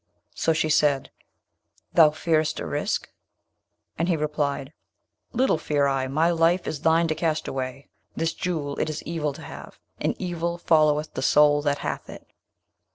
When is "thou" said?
1.93-2.09